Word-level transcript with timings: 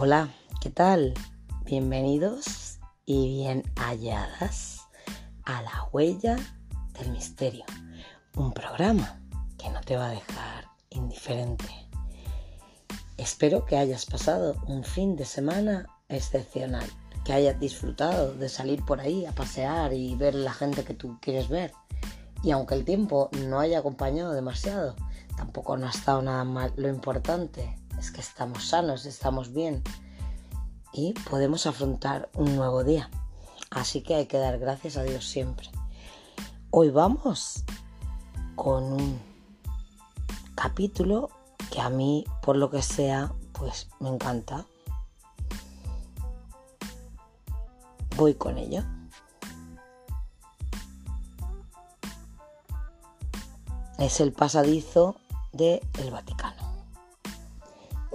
Hola, 0.00 0.28
¿qué 0.60 0.70
tal? 0.70 1.12
Bienvenidos 1.64 2.78
y 3.04 3.26
bien 3.30 3.64
halladas 3.74 4.82
a 5.42 5.60
La 5.62 5.88
Huella 5.90 6.36
del 6.96 7.10
Misterio, 7.10 7.64
un 8.36 8.52
programa 8.52 9.20
que 9.58 9.68
no 9.70 9.80
te 9.80 9.96
va 9.96 10.06
a 10.06 10.12
dejar 10.12 10.66
indiferente. 10.90 11.66
Espero 13.16 13.64
que 13.64 13.76
hayas 13.76 14.06
pasado 14.06 14.54
un 14.68 14.84
fin 14.84 15.16
de 15.16 15.24
semana 15.24 15.88
excepcional, 16.08 16.88
que 17.24 17.32
hayas 17.32 17.58
disfrutado 17.58 18.34
de 18.34 18.48
salir 18.48 18.84
por 18.84 19.00
ahí 19.00 19.26
a 19.26 19.32
pasear 19.32 19.92
y 19.94 20.14
ver 20.14 20.36
la 20.36 20.52
gente 20.52 20.84
que 20.84 20.94
tú 20.94 21.18
quieres 21.20 21.48
ver. 21.48 21.72
Y 22.44 22.52
aunque 22.52 22.76
el 22.76 22.84
tiempo 22.84 23.30
no 23.48 23.58
haya 23.58 23.80
acompañado 23.80 24.32
demasiado, 24.32 24.94
tampoco 25.36 25.76
no 25.76 25.88
ha 25.88 25.90
estado 25.90 26.22
nada 26.22 26.44
mal. 26.44 26.72
Lo 26.76 26.88
importante 26.88 27.76
es 27.98 28.10
que 28.10 28.20
estamos 28.20 28.68
sanos, 28.68 29.06
estamos 29.06 29.52
bien 29.52 29.82
y 30.92 31.12
podemos 31.28 31.66
afrontar 31.66 32.30
un 32.34 32.54
nuevo 32.56 32.84
día. 32.84 33.10
Así 33.70 34.02
que 34.02 34.14
hay 34.14 34.26
que 34.26 34.38
dar 34.38 34.58
gracias 34.58 34.96
a 34.96 35.02
Dios 35.02 35.26
siempre. 35.26 35.68
Hoy 36.70 36.90
vamos 36.90 37.64
con 38.54 38.84
un 38.84 39.20
capítulo 40.54 41.30
que 41.70 41.80
a 41.80 41.90
mí, 41.90 42.24
por 42.42 42.56
lo 42.56 42.70
que 42.70 42.82
sea, 42.82 43.32
pues 43.52 43.88
me 44.00 44.08
encanta. 44.08 44.64
Voy 48.16 48.34
con 48.34 48.58
ello. 48.58 48.84
Es 53.98 54.20
el 54.20 54.32
pasadizo 54.32 55.16
del 55.52 55.80
el 55.98 56.10
Vaticano. 56.10 56.47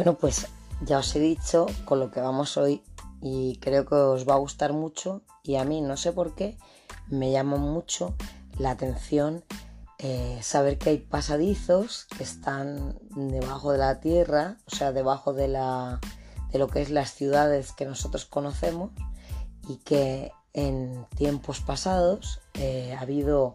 Bueno, 0.00 0.16
pues 0.16 0.46
ya 0.80 0.96
os 0.96 1.14
he 1.14 1.20
dicho 1.20 1.66
con 1.84 2.00
lo 2.00 2.10
que 2.10 2.22
vamos 2.22 2.56
hoy 2.56 2.82
y 3.20 3.58
creo 3.60 3.84
que 3.84 3.96
os 3.96 4.26
va 4.26 4.32
a 4.32 4.38
gustar 4.38 4.72
mucho 4.72 5.20
y 5.42 5.56
a 5.56 5.64
mí 5.66 5.82
no 5.82 5.98
sé 5.98 6.10
por 6.10 6.34
qué 6.34 6.56
me 7.10 7.30
llama 7.30 7.58
mucho 7.58 8.14
la 8.58 8.70
atención 8.70 9.44
eh, 9.98 10.38
saber 10.40 10.78
que 10.78 10.88
hay 10.88 10.96
pasadizos 10.96 12.06
que 12.16 12.24
están 12.24 12.98
debajo 13.10 13.72
de 13.72 13.78
la 13.78 14.00
tierra, 14.00 14.56
o 14.72 14.74
sea, 14.74 14.92
debajo 14.92 15.34
de, 15.34 15.48
la, 15.48 16.00
de 16.50 16.58
lo 16.58 16.68
que 16.68 16.80
es 16.80 16.88
las 16.88 17.12
ciudades 17.12 17.72
que 17.72 17.84
nosotros 17.84 18.24
conocemos 18.24 18.92
y 19.68 19.76
que 19.84 20.32
en 20.54 21.04
tiempos 21.14 21.60
pasados 21.60 22.40
eh, 22.54 22.96
ha 22.98 23.02
habido 23.02 23.54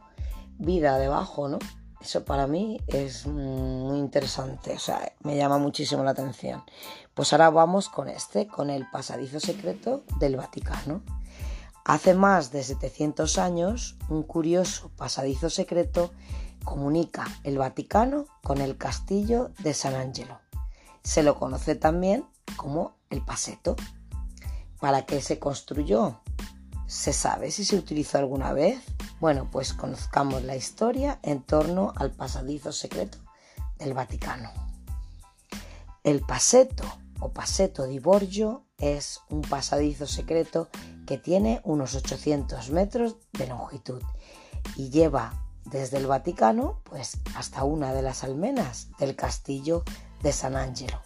vida 0.59 0.99
debajo, 0.99 1.47
¿no? 1.47 1.57
Eso 2.05 2.23
para 2.23 2.45
mí 2.45 2.79
es 2.85 3.25
muy 3.25 3.97
interesante, 3.97 4.73
o 4.73 4.77
sea, 4.77 5.11
me 5.21 5.35
llama 5.35 5.57
muchísimo 5.57 6.03
la 6.03 6.11
atención. 6.11 6.63
Pues 7.15 7.33
ahora 7.33 7.49
vamos 7.49 7.89
con 7.89 8.09
este, 8.09 8.45
con 8.45 8.69
el 8.69 8.87
pasadizo 8.91 9.39
secreto 9.39 10.03
del 10.19 10.35
Vaticano. 10.35 11.01
Hace 11.83 12.13
más 12.13 12.51
de 12.51 12.61
700 12.61 13.39
años, 13.39 13.97
un 14.07 14.21
curioso 14.21 14.91
pasadizo 14.95 15.49
secreto 15.49 16.11
comunica 16.63 17.25
el 17.43 17.57
Vaticano 17.57 18.27
con 18.43 18.61
el 18.61 18.77
castillo 18.77 19.49
de 19.63 19.73
San 19.73 19.95
Angelo. 19.95 20.39
Se 21.01 21.23
lo 21.23 21.39
conoce 21.39 21.73
también 21.73 22.23
como 22.55 22.97
el 23.09 23.25
Paseto. 23.25 23.75
¿Para 24.79 25.07
qué 25.07 25.23
se 25.23 25.39
construyó? 25.39 26.21
¿Se 26.85 27.13
sabe 27.13 27.49
si 27.49 27.65
se 27.65 27.77
utilizó 27.77 28.19
alguna 28.19 28.53
vez? 28.53 28.77
Bueno, 29.19 29.49
pues 29.49 29.73
conozcamos 29.73 30.43
la 30.43 30.55
historia 30.55 31.19
en 31.23 31.41
torno 31.41 31.93
al 31.95 32.11
pasadizo 32.11 32.71
secreto 32.71 33.17
del 33.77 33.93
Vaticano. 33.93 34.51
El 36.03 36.21
Paseto 36.21 36.83
o 37.19 37.29
Paseto 37.29 37.87
di 37.87 37.99
Borgio 37.99 38.65
es 38.77 39.21
un 39.29 39.41
pasadizo 39.41 40.05
secreto 40.05 40.69
que 41.07 41.17
tiene 41.17 41.61
unos 41.63 41.95
800 41.95 42.69
metros 42.71 43.15
de 43.31 43.47
longitud 43.47 44.01
y 44.75 44.89
lleva 44.89 45.45
desde 45.63 45.97
el 45.97 46.07
Vaticano 46.07 46.81
pues 46.83 47.17
hasta 47.35 47.63
una 47.63 47.93
de 47.93 48.01
las 48.01 48.23
almenas 48.23 48.89
del 48.99 49.15
castillo 49.15 49.83
de 50.21 50.33
San 50.33 50.55
Angelo. 50.55 51.01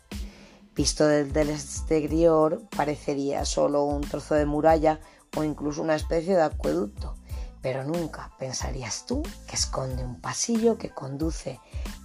Visto 0.76 1.06
desde 1.06 1.42
el 1.42 1.52
exterior 1.52 2.64
parecería 2.76 3.46
solo 3.46 3.84
un 3.84 4.02
trozo 4.02 4.36
de 4.36 4.46
muralla 4.46 5.00
o 5.38 5.44
incluso 5.44 5.82
una 5.82 5.96
especie 5.96 6.36
de 6.36 6.42
acueducto, 6.42 7.16
pero 7.62 7.84
nunca 7.84 8.32
pensarías 8.40 9.06
tú 9.06 9.24
que 9.48 9.56
esconde 9.56 10.04
un 10.04 10.20
pasillo 10.22 10.78
que 10.78 10.90
conduce 10.90 11.60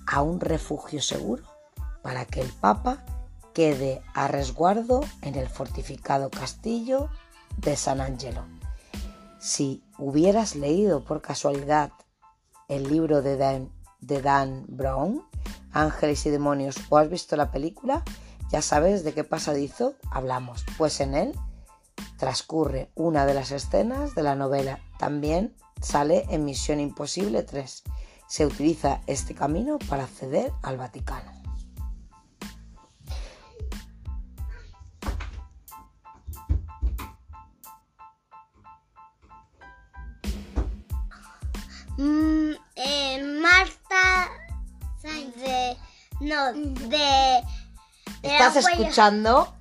a 0.06 0.22
un 0.22 0.41
refugio 0.41 1.00
seguro 1.00 1.44
para 2.03 2.25
que 2.25 2.41
el 2.41 2.53
Papa 2.53 3.04
quede 3.53 4.03
a 4.15 4.28
resguardo 4.28 5.00
en 5.22 5.37
el 5.37 5.48
fortificado 5.48 6.31
castillo 6.31 7.09
de 7.56 7.76
San 7.76 8.00
Angelo. 8.00 8.44
Si 9.38 9.84
hubieras 9.98 10.56
leído 10.56 11.04
por 11.04 11.22
casualidad 11.22 11.92
el 12.69 12.88
libro 12.88 13.22
de 13.22 13.36
Dan, 13.36 13.71
de 14.00 14.22
Dan 14.22 14.65
Brown, 14.69 15.22
Ángeles 15.72 16.26
y 16.26 16.31
Demonios, 16.31 16.76
o 16.88 16.98
has 16.98 17.09
visto 17.09 17.36
la 17.36 17.50
película, 17.50 18.03
ya 18.50 18.62
sabes 18.62 19.04
de 19.04 19.12
qué 19.12 19.25
pasadizo 19.25 19.94
hablamos, 20.10 20.65
pues 20.76 21.00
en 21.00 21.15
él 21.15 21.34
transcurre 22.19 22.91
una 22.95 23.27
de 23.27 23.35
las 23.35 23.51
escenas 23.51 24.15
de 24.15 24.23
la 24.23 24.35
novela. 24.35 24.81
También 24.99 25.55
sale 25.81 26.25
en 26.31 26.45
Misión 26.45 26.81
Imposible 26.81 27.43
3. 27.43 27.83
Se 28.27 28.47
utiliza 28.47 29.01
este 29.07 29.35
camino 29.35 29.79
para 29.89 30.05
acceder 30.05 30.53
al 30.63 30.77
Vaticano. 30.77 31.33
Mm, 41.97 42.53
eh, 42.75 43.23
Marta 43.41 44.29
de 45.03 45.77
no 46.21 46.53
de, 46.53 46.89
de 46.89 47.43
¿Estás 48.23 48.57
escuchando? 48.57 49.55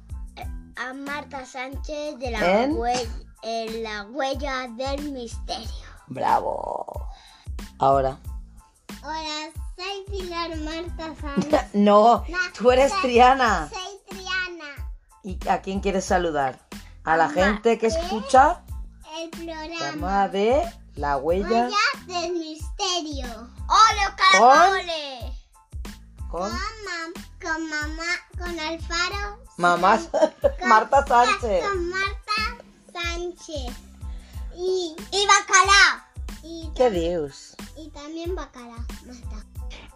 A 0.76 0.94
Marta 0.94 1.46
Sánchez 1.46 2.18
de 2.20 2.32
la, 2.32 2.64
¿En? 2.64 2.76
hue- 2.76 3.10
en 3.44 3.84
la 3.84 4.04
huella 4.04 4.68
del 4.76 5.12
misterio. 5.12 5.68
Bravo. 6.08 7.08
Ahora. 7.80 8.18
Hola, 9.04 9.52
soy 9.76 10.06
Pilar 10.10 10.56
Marta 10.58 11.14
Sánchez. 11.22 11.62
No, 11.74 12.24
tú 12.58 12.72
eres 12.72 12.94
Triana. 13.02 13.70
soy 13.70 14.00
Triana. 14.18 14.92
¿Y 15.24 15.38
a 15.50 15.62
quién 15.62 15.80
quieres 15.80 16.06
saludar? 16.06 16.60
A 17.04 17.18
la 17.18 17.28
Mamá, 17.28 17.34
gente 17.42 17.78
que 17.80 17.88
¿eh? 17.88 17.90
escucha 17.90 18.64
El 19.20 19.30
programa 19.30 20.28
de 20.30 20.64
la 20.96 21.18
huella 21.18 21.48
Huella 21.48 21.78
del 22.08 22.34
misterio. 22.34 23.26
¡Hola, 23.68 24.16
Con- 24.32 24.40
Carole! 24.42 25.34
con 26.30 26.42
Mamá, 26.52 26.60
con 27.54 27.70
mamá, 27.70 28.04
con 28.38 28.60
Alfaro. 28.60 29.38
mamá 29.58 30.00
con- 30.12 30.68
Marta 30.70 31.06
Sánchez. 31.06 31.64
Con 31.68 31.90
Marta 31.90 32.64
Sánchez. 32.92 33.76
Y, 34.56 34.96
y 35.12 35.28
bacalao. 35.28 36.04
Y, 36.44 36.70
¿Qué 36.76 36.90
dios? 36.90 37.56
y 37.78 37.90
también 37.90 38.36
bacalao. 38.36 38.84
Marta. 39.06 39.46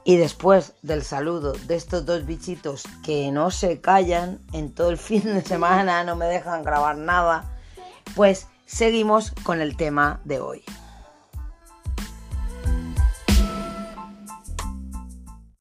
Y 0.04 0.16
después 0.18 0.74
del 0.84 1.04
saludo 1.04 1.52
de 1.54 1.76
estos 1.76 2.06
dos 2.06 2.26
bichitos 2.26 2.84
que 3.04 3.32
no 3.32 3.52
se 3.52 3.82
callan 3.82 4.40
en 4.54 4.74
todo 4.74 4.90
el 4.90 4.98
fin 4.98 5.24
de 5.24 5.42
semana, 5.44 6.04
no 6.04 6.16
me 6.16 6.26
dejan 6.26 6.64
grabar 6.64 6.98
nada, 6.98 7.58
pues 8.16 8.48
seguimos 8.66 9.32
con 9.44 9.62
el 9.62 9.76
tema 9.78 10.22
de 10.24 10.40
hoy. 10.40 10.64